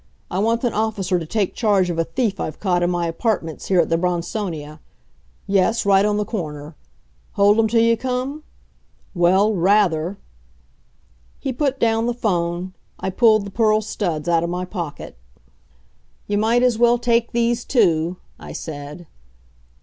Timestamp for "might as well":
16.39-16.97